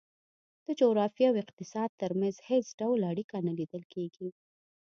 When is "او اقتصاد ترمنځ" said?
1.29-2.35